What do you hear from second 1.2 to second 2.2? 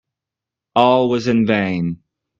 in vain.